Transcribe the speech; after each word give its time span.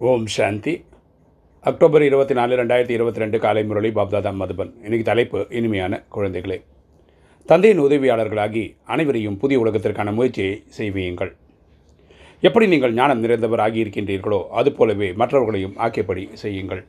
ஓம் 0.00 0.24
சாந்தி. 0.26 0.72
October 1.70 2.04
இருபத்தி 2.06 2.34
நாலு 2.34 2.54
ரெண்டாயிரத்தி 2.60 2.94
இருபத்தி 2.96 3.20
ரெண்டு 3.22 3.38
காலை 3.38 3.64
முரளி 3.64 3.90
பாப்தாதா 3.98 4.30
மதுபன் 4.38 4.72
இன்னைக்கு 4.84 5.04
தலைப்பு 5.08 5.46
இனிமையான 5.58 6.00
குழந்தைகளே. 6.14 6.56
தந்தையின் 7.46 7.82
உதவியாளர்களாகி 7.84 8.74
அனைவரையும் 8.94 9.36
புதிய 9.42 9.58
உலகத்திற்கான 9.64 10.12
முயற்சியை 10.12 10.64
செய்வீங்கள். 10.78 11.30
எப்படி 12.40 12.66
நீங்கள் 12.72 12.94
ஞானம் 12.94 13.22
நிறைந்தவர் 13.24 13.62
ஆகியிருக்கின்றீர்களோ 13.66 14.40
அதுபோலவே 14.60 15.12
மற்றவர்களையும் 15.12 15.76
ஆக்கியபடி 15.86 16.24
செய்யுங்கள். 16.42 16.82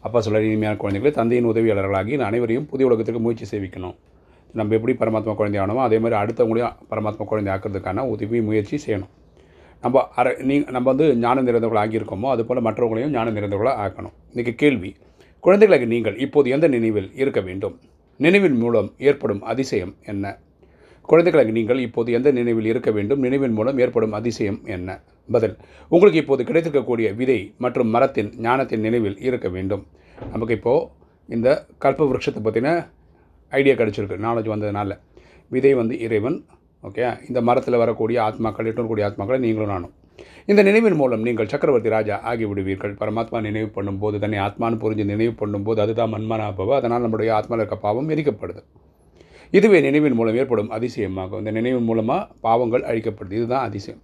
அப்பா 0.00 0.20
சொல்ல 0.20 0.42
இனிமையான 0.42 0.78
குழந்தைகளே 0.84 1.10
தந்தையின் 1.10 1.50
உதவியாளர்களாகி 1.52 2.22
அனைவரையும் 2.30 2.66
புதிய 2.72 2.88
உலகத்திற்கு 2.90 3.24
முயற்சி 3.26 3.48
செய்விக்கணும். 3.52 3.96
நம்ம 4.52 4.74
எப்படி 4.78 4.94
பரமாத்மா 5.02 5.34
குழந்தை 5.34 5.60
ஆனோமோ 5.64 5.84
அதே 5.88 5.98
மாதிரி 5.98 6.20
அடுத்தவங்களையும் 6.22 6.74
பரமாத்மா 6.92 7.26
குழந்தை 7.34 7.52
ஆக்கிறதுக்கான 7.56 8.08
உதவி 8.14 8.40
முயற்சி 8.40 8.78
செய்யணும். 8.86 9.12
நம்ம 9.82 10.02
அரை 10.20 10.32
நீ 10.48 10.54
நம்ம 10.58 10.86
வந்து 10.92 11.06
ஞானம் 11.16 11.46
நிறைந்தவர்கள் 11.46 11.82
ஆகியிருக்கோமோ 11.82 12.28
அதுபோல் 12.34 12.60
மற்றவர்களையும் 12.60 13.12
ஞானம் 13.12 13.36
நிறைந்தவர்களாக 13.36 13.82
ஆக்கணும். 13.84 14.14
இன்றைக்கி 14.32 14.54
கேள்வி 14.62 14.90
குழந்தைகளுக்கு 15.40 15.86
நீங்கள் 15.86 16.16
இப்போது 16.18 16.50
எந்த 16.50 16.66
நினைவில் 16.68 17.08
இருக்க 17.14 17.40
வேண்டும்? 17.40 17.74
நினைவின் 18.20 18.56
மூலம் 18.62 18.88
ஏற்படும் 18.98 19.42
அதிசயம் 19.42 19.94
என்ன? 20.02 20.24
குழந்தைகளுக்கு 21.02 21.52
நீங்கள் 21.52 21.78
இப்போது 21.78 22.12
எந்த 22.12 22.28
நினைவில் 22.30 22.64
இருக்க 22.64 22.90
வேண்டும்? 22.90 23.20
நினைவின் 23.20 23.52
மூலம் 23.52 23.78
ஏற்படும் 23.78 24.12
அதிசயம் 24.12 24.60
என்ன? 24.64 24.98
பதில் 25.28 25.54
உங்களுக்கு 25.88 26.20
இப்போது 26.22 26.42
கிடைத்திருக்கக்கூடிய 26.42 27.08
விதை 27.14 27.54
மற்றும் 27.58 27.88
மரத்தின் 27.88 28.30
ஞானத்தின் 28.46 28.80
நினைவில் 28.80 29.18
இருக்க 29.28 29.48
வேண்டும். 29.48 29.86
நமக்கு 30.32 30.54
இப்போது 30.54 30.88
இந்த 31.28 31.48
கல்ப 31.84 32.08
விருட்சத்தை 32.10 32.42
பற்றின 32.46 32.70
ஐடியா 33.48 33.74
கிடச்சிருக்கு. 33.74 34.24
நாலேஜ் 34.26 34.52
வந்ததுனால. 34.54 34.92
விதை 35.54 35.74
வந்து 35.74 36.00
இறைவன் 36.00 36.38
ஓகே? 36.88 37.04
இந்த 37.28 37.40
மரத்தில் 37.48 37.80
வரக்கூடிய 37.82 38.18
ஆத்மாக்கள் 38.28 38.68
எட்டுக்கூடிய 38.70 39.04
ஆத்மாக்களை 39.08 39.38
நீங்களும் 39.44 39.72
நானும். 39.74 39.92
இந்த 40.50 40.60
நினைவின் 40.62 40.98
மூலம் 41.00 41.24
நீங்கள் 41.26 41.48
சக்கரவர்த்தி 41.52 41.90
ராஜா 41.94 42.16
ஆகிவிடுவீர்கள். 42.30 42.92
பரமாத்மா 43.00 43.38
நினைவு 43.46 43.68
பண்ணும்போது 43.76 44.16
தன்னை 44.24 44.38
ஆத்மான்னு 44.46 44.80
புரிஞ்சு 44.82 45.04
நினைவு 45.12 45.32
பண்ணும்போது 45.40 45.80
அதுதான் 45.84 46.12
மன்மனாபவ 46.14 46.74
அதனால் 46.80 47.04
நம்முடைய 47.06 47.30
ஆத்மாவில் 47.38 47.62
இருக்க 47.62 47.78
பாவம் 47.86 48.10
எரிக்கப்படுது. 48.14 48.62
இதுவே 49.50 49.80
நினைவின் 49.80 50.16
மூலம் 50.18 50.36
ஏற்படும் 50.40 50.70
அதிசயமாகும். 50.76 51.38
இந்த 51.38 51.50
நினைவின் 51.50 51.88
மூலமாக 51.90 52.28
பாவங்கள் 52.46 52.86
அழிக்கப்படுது. 52.90 53.36
இதுதான் 53.40 53.66
அதிசயம். 53.68 54.00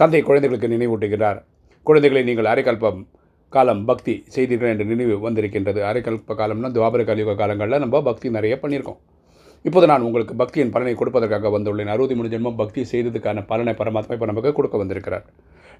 தந்தை 0.00 0.22
குழந்தைகளுக்கு 0.22 0.74
நினைவூட்டுகிறார். 0.76 1.40
குழந்தைகளை 1.86 2.22
நீங்கள் 2.22 2.50
அரைக்கல்பம் 2.52 3.00
காலம் 3.54 3.84
பக்தி 3.84 4.14
செய்தீர்கள் 4.34 4.72
என்ற 4.72 4.84
நினைவு 4.84 5.14
வந்திருக்கின்றது. 5.26 5.80
அரைக்கல்ப 5.90 6.34
காலம்னா 6.40 6.68
துவாபர 6.76 7.04
கலியுக 7.10 7.34
காலங்களில் 7.34 7.82
நம்ம 7.84 8.02
பக்தி 8.08 8.30
நிறைய 8.30 8.56
பண்ணியிருக்கோம். 8.62 9.00
இப்போது 9.68 9.86
நான் 9.90 10.04
உங்களுக்கு 10.08 10.34
பக்தியின் 10.42 10.72
பலனை 10.74 10.94
கொடுப்பதற்காக 11.00 11.50
வந்துள்ளேன். 11.54 11.90
அறுபத்தி 11.94 12.14
மூணு 12.18 12.28
ஜென்மம் 12.34 12.58
பக்தி 12.60 12.82
செய்ததுக்கான 12.92 13.44
பலனை 13.50 13.72
பரமாத்மா 13.80 14.14
இப்போ 14.16 14.28
நமக்கு 14.30 14.50
கொடுக்க 14.58 14.76
வந்திருக்கிறார். 14.82 15.24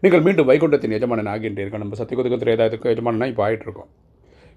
நீங்கள் 0.03 0.25
மீண்டும் 0.27 0.49
வைகுண்டத்தின் 0.51 0.95
எஜமானன் 0.99 1.31
ஆகின்றீர்கள். 1.35 1.83
நம்ம 1.83 1.97
சத்தியகுதுக்கு 2.01 2.43
திரேதாயத்துக்கு 2.43 2.93
எஜமானனா 2.95 3.29
இப்போ 3.33 3.45
ஆகிட்டுருக்கோம் 3.47 3.91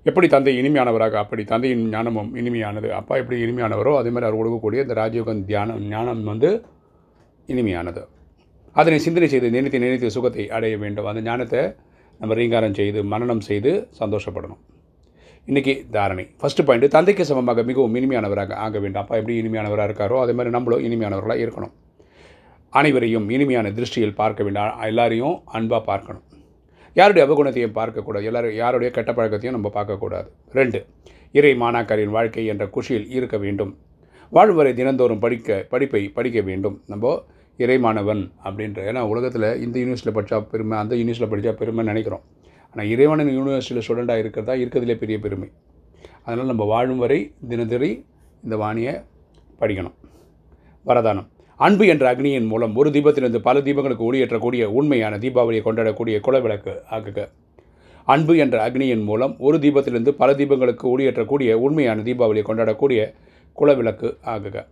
எப்படி 0.09 0.27
தந்தை 0.33 0.53
இனிமையானவராக 0.61 1.15
அப்படி 1.21 1.43
தந்தையின் 1.51 1.83
ஞானமும் 1.93 2.31
இனிமையானது 2.39 2.89
அப்பா 2.97 3.13
எப்படி 3.21 3.37
இனிமையானவரோ 3.45 3.91
அதேமாதிரி 3.99 4.27
அவர் 4.27 4.39
கொடுக்கக்கூடிய 4.39 4.85
இந்த 4.85 4.95
ராஜயோகம் 5.01 5.41
தியானம் 5.51 5.79
ஞானம் 5.93 6.23
வந்து 6.31 6.49
இனிமையானது. 7.53 8.03
அதனை 8.75 8.99
சிந்தனை 9.05 9.27
செய்து 9.33 9.55
நினைத்து 9.55 9.83
நினைத்து 9.85 10.13
சுகத்தை 10.17 10.45
அடைய 10.57 10.75
வேண்டும். 10.83 11.09
அந்த 11.11 11.23
ஞானத்தை 11.29 11.61
நம்ம 12.19 12.35
ரீங்காரம் 12.39 12.77
செய்து 12.81 12.99
மனனம் 13.13 13.43
செய்து 13.49 13.71
சந்தோஷப்படணும். 14.01 14.61
இன்றைக்கி 15.47 15.73
தாரணை. 15.93 16.23
ஃபஸ்ட்டு 16.41 16.63
பாயிண்ட் 16.67 16.85
தந்தைக்கு 16.93 17.23
சமமாக 17.29 17.63
மிகவும் 17.69 17.95
இனிமையானவராக 17.99 18.51
ஆக 18.65 18.79
வேண்டாம். 18.83 19.03
அப்பா 19.03 19.15
எப்படி 19.19 19.33
இனிமையானவராக 19.41 19.87
இருக்காரோ 19.89 20.17
அதே 20.23 20.33
மாதிரி 20.37 20.51
நம்மளும் 20.55 20.83
இனிமையானவர்களாக 20.87 21.41
இருக்கணும். 21.45 21.73
அனைவரையும் 22.79 23.25
இனிமையான 23.35 23.71
திருஷ்டியில் 23.77 24.15
பார்க்க 24.19 24.45
வேண்டாம். 24.47 24.77
எல்லாரையும் 24.89 25.35
அன்பாக 25.57 25.81
பார்க்கணும். 25.89 26.23
யாருடைய 26.99 27.23
அவகுணத்தையும் 27.27 27.75
பார்க்கக்கூடாது. 27.79 28.27
எல்லாரும் 28.29 28.55
யாருடைய 28.61 28.91
கெட்ட 28.97 29.11
பழக்கத்தையும் 29.17 29.57
நம்ம 29.57 29.71
பார்க்கக்கூடாது. 29.77 30.29
ரெண்டு 30.59 30.81
இறை 31.39 31.53
மாணாக்கரின் 31.63 32.13
வாழ்க்கை 32.17 32.45
என்ற 32.53 32.67
குஷியில் 32.77 33.09
இருக்க 33.17 33.37
வேண்டும். 33.45 33.73
வாழும் 34.37 34.59
வரை 34.61 34.73
தினந்தோறும் 34.79 35.23
படிக்க 35.25 35.59
படிப்பை 35.73 36.03
படிக்க 36.19 36.41
வேண்டும். 36.51 36.77
நம்ம 36.93 37.15
இறைமானவன் 37.59 38.23
அப்படின்ற 38.45 38.79
ஏன்னா 38.91 39.03
உலகத்தில் 39.13 39.49
இந்த 39.65 39.75
யூனிவர்சிட்டியில் 39.83 40.17
படித்தா 40.19 40.39
பெருமை 40.53 40.77
அந்த 40.83 40.95
யூனிவர்சிட்டியில் 41.01 41.33
படித்தா 41.35 41.55
பெருமை 41.63 41.85
நினைக்கிறோம். 41.91 42.23
ஆனால் 42.73 42.89
இறைவனின் 42.89 43.33
யூனிவர்சிட்டியில் 43.39 43.81
ஸ்டூடெண்ட்டாக 43.87 44.17
இருக்கிறதா? 44.17 44.53
இருக்கிறதுலே 44.53 44.95
பெரிய 44.95 45.19
பெருமை. 45.19 45.51
அதனால் 46.23 46.45
நம்ம 46.45 46.63
வாழும் 46.63 46.97
வரை 46.97 47.31
தினதிரி 47.49 48.05
இந்த 48.43 48.55
வாணியை 48.55 49.03
படிக்கணும். 49.59 49.95
வரதானம். 50.85 51.27
அன்பு 51.55 51.87
என்ற 51.87 52.15
அக்னியின் 52.15 52.47
மூலம் 52.47 52.75
ஒரு 52.75 52.89
தீபத்திலிருந்து 52.89 53.37
பல 53.37 53.59
தீபங்களுக்கு 53.59 54.13
ஒளியேற்றக்கூடிய 54.13 54.63
உண்மையான 54.63 55.17
தீபாவளியை 55.17 55.61
கொண்டாடக்கூடிய 55.65 56.15
குலவிளக்கு 56.27 56.73
ஆக்குக. 56.91 57.29
அன்பு 58.05 58.37
என்ற 58.37 58.69
அக்னியின் 58.69 59.03
மூலம் 59.03 59.35
ஒரு 59.39 59.57
தீபத்திலிருந்து 59.57 60.09
பல 60.09 60.33
தீபங்களுக்கு 60.33 60.85
ஒளியேற்றக்கூடிய 60.93 61.53
உண்மையான 61.53 62.01
தீபாவளியை 62.01 62.43
கொண்டாடக்கூடிய 62.49 63.13
குலவிளக்கு 63.61 64.17
ஆகுக 64.25 64.65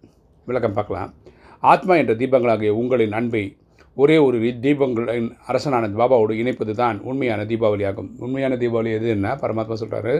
விளக்கம் 0.45 0.73
பார்க்கலாம். 0.73 1.13
ஆத்மா 1.59 1.95
என்ற 1.95 2.13
தீபங்களாகிய 2.13 2.67
உங்களின் 2.67 3.11
அன்பை 3.11 3.55
ஒரே 3.97 4.17
ஒரு 4.17 4.37
தீபங்களின் 4.63 5.29
அரசனான 5.47 5.89
பாபாவோடு 6.01 6.33
இணைப்பது 6.41 6.73
தான் 6.73 6.97
உண்மையான 7.09 7.41
தீபாவளி 7.45 7.83
ஆகும் 7.89 8.09
உண்மையான 8.19 8.55
தீபாவளி 8.55 8.91
எதுன்னா 8.97 9.31
பரமாத்மா 9.43 9.75
சொல்கிறாரு 9.81 10.13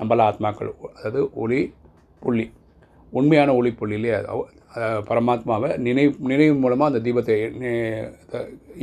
நம்மள 0.00 0.22
ஆத்மாக்கள் 0.30 0.70
அதாவது 0.96 1.20
ஒளி 1.34 1.60
புள்ளி. 2.22 2.44
உண்மையான 3.12 3.50
ஒளி 3.54 3.70
புள்ளி 3.72 3.94
இல்லையா? 3.98 4.18
பரமாத்மாவை 5.08 5.68
நினைவு 5.78 6.12
நினைவு 6.30 6.54
மூலமாக 6.54 6.90
அந்த 6.92 7.00
தீபத்தை 7.06 7.34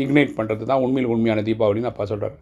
இக்னைட் 0.03 0.35
பண்ணுறது 0.37 0.63
தான் 0.65 0.83
உண்மையில் 0.85 1.11
உண்மையான 1.11 1.41
தீபாவளின்னு 1.41 1.91
அப்பா 1.91 2.05
சொல்கிறார் 2.05 2.37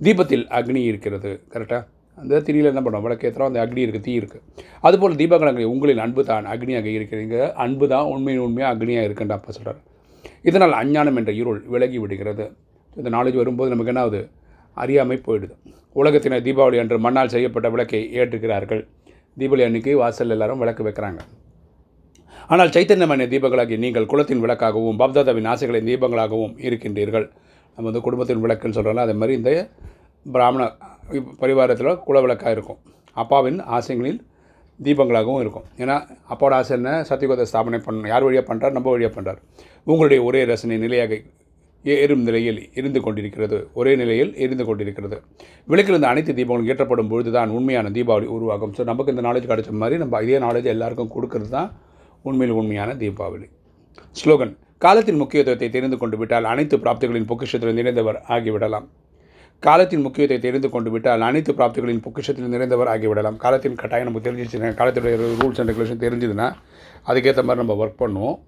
தீபத்தில் 0.00 0.46
அக்னி 0.50 0.82
இருக்கிறது 0.84 1.30
கரெக்டாக 1.52 1.82
அந்த 2.18 2.40
திரியில் 2.40 2.70
என்ன 2.70 2.80
பண்ணுவோம் 2.82 3.06
விளக்கேற்றுறோம் 3.06 3.50
அந்த 3.50 3.60
அக்னி 3.64 3.80
இருக்குது 3.84 4.06
தீ 4.06 4.12
இருக்குது 4.20 4.42
அதுபோல் 4.80 5.18
தீபகலங்கள் 5.20 5.72
உங்களின் 5.74 5.98
அன்பு 5.98 6.24
தான் 6.24 6.46
அக்னியாக 6.46 6.88
இருக்கிறீங்க. 6.98 7.36
அன்பு 7.64 7.86
தான் 7.88 8.06
உண்மையின் 8.06 8.44
உண்மையாக 8.46 8.72
அக்னியாக 8.74 9.08
இருக்குன்னு 9.08 9.36
அப்பா 9.38 9.52
சொல்கிறார் 9.52 9.80
இதனால் 10.48 10.74
அஞ்ஞானம் 10.80 11.18
என்ற 11.20 11.32
இருள் 11.40 11.60
விலகி 11.74 11.98
விடுகிறது. 12.02 12.46
இந்த 12.98 13.08
நாலேஜ் 13.16 13.40
வரும்போது 13.42 13.72
நமக்கு 13.72 13.92
என்ன 13.92 14.02
ஆகுது 14.06 14.20
அறியாமை 14.82 15.16
போயிடுது. 15.26 15.54
உலகத்தினர் 16.00 16.44
தீபாவளி 16.48 16.78
அன்று 16.82 16.96
மண்ணால் 17.06 17.32
செய்யப்பட்ட 17.34 17.68
விளக்கை 17.74 18.02
ஏற்றுக்கிறார்கள் 18.20 18.82
தீபாவளி 19.40 19.64
அன்னைக்கு 19.66 19.92
வாசல் 20.02 20.34
எல்லாரும் 20.34 20.60
விளக்கு 20.62 20.82
வைக்கிறாங்க. 20.88 21.20
ஆனால் 22.52 22.72
சைத்தன்யமான 22.74 23.26
தீபங்களாகி 23.32 23.76
நீங்கள் 23.84 24.10
குலத்தின் 24.12 24.42
விளக்காகவும் 24.44 24.98
பப்தாதாவின் 25.02 25.48
ஆசைகளின் 25.52 25.88
தீபங்களாகவும் 25.90 26.54
இருக்கின்றீர்கள். 26.66 27.26
நம்ம 27.76 27.86
வந்து 27.90 28.02
குடும்பத்தின் 28.06 28.42
விளக்குன்னு 28.44 28.76
சொல்கிறோம்ல 28.78 29.04
அதே 29.06 29.14
மாதிரி 29.20 29.34
இந்த 29.40 29.52
பிராமண 30.26 30.64
பரிவாரத்தில் 31.42 32.00
குல 32.08 32.20
விளக்காக 32.24 32.52
இருக்கும். 32.56 32.80
அப்பாவின் 33.22 33.58
ஆசைகளில் 33.76 34.20
தீபங்களாகவும் 34.86 35.40
இருக்கும். 35.44 35.66
ஏன்னா 35.82 35.96
அப்போட 36.32 36.52
ஆசை 36.58 36.72
என்ன? 36.76 36.90
சத்தியகோத 37.10 37.46
ஸ்தாபனை 37.50 37.80
பண்ணணும் 37.86 38.10
யார் 38.12 38.26
வழியாக 38.26 38.44
பண்ணுறார் 38.50 38.76
நம்ம 38.76 38.90
வழியாக 38.94 39.12
பண்ணுறார் 39.16 39.40
உங்களுடைய 39.92 40.20
ஒரே 40.28 40.42
ரசனை 40.52 40.78
நிலையாக 40.84 41.18
எரும் 41.84 42.24
நிலையில் 42.26 42.60
இருந்து 42.78 43.00
கொண்டிருக்கிறது. 43.06 43.56
ஒரே 43.78 43.92
நிலையில் 44.00 44.30
இருந்து 44.44 44.64
கொண்டிருக்கிறது. 44.68 45.16
விளக்கிலிருந்து 45.72 46.10
அனைத்து 46.10 46.32
தீபங்களும் 46.38 46.70
ஏற்றப்படும் 46.72 47.10
பொழுது 47.10 47.30
தான் 47.36 47.50
உண்மையான 47.58 47.90
தீபாவளி 47.96 48.28
உருவாகும். 48.36 48.72
ஸோ 48.76 48.84
நமக்கு 48.90 49.12
இந்த 49.14 49.24
நாலேஜ் 49.28 49.50
கிடைச்ச 49.50 49.72
மாதிரி 49.82 49.98
நம்ம 50.02 50.22
இதே 50.26 50.38
நாலேஜ் 50.46 50.68
எல்லாருக்கும் 50.74 51.12
கொடுக்கறது 51.16 51.50
தான் 51.56 51.70
உண்மையில் 52.28 52.58
உண்மையான 52.60 52.90
தீபாவளி. 53.02 53.48
ஸ்லோகன் 54.20 54.54
காலத்தின் 54.84 55.20
முக்கியத்துவத்தை 55.22 55.68
தெரிந்து 55.74 55.96
கொண்டு 55.98 56.16
விட்டால் 56.20 56.50
அனைத்து 56.52 56.76
பிராப்திகளின் 56.84 57.28
பொக்கிஷத்தில் 57.30 57.80
இணைந்தவர் 57.82 58.18
ஆகிவிடலாம். 58.34 58.86
காலத்தின் 59.58 60.00
முக்கியத்தை 60.00 60.38
தெரிந்து 60.38 60.70
கொண்டு 60.70 60.90
விட்டால் 60.90 61.20
அனைத்து 61.20 61.52
பிராப்திகளின் 61.52 62.02
பொக்கிஷத்தில் 62.06 62.54
நிறைந்தவர் 62.54 62.90
ஆகிவிடலாம். 62.94 63.36
காலத்தின் 63.36 63.74
கட்டாயம் 63.74 64.06
நமக்கு 64.06 64.30
தெரிஞ்சிச்சுன்னா 64.30 64.72
காலத்துடைய 64.80 65.14
ரூல்ஸ் 65.40 65.60
அண்ட் 65.60 65.70
ரெகுலேஷன் 65.70 66.04
தெரிஞ்சதுன்னா 66.04 66.48
அதுக்கேற்ற 67.06 67.42
மாதிரி 67.42 67.62
நம்ம 67.62 67.76
ஒர்க் 67.84 68.02
பண்ணுவோம். 68.02 68.38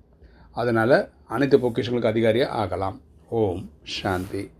அதனால் 0.52 1.08
அனைத்து 1.28 1.58
பொக்கிஷங்களுக்கு 1.58 2.12
அதிகாரியாக 2.12 2.52
ஆகலாம். 2.52 3.00
ஓம் 3.28 3.70
சாந்தி. 3.82 4.50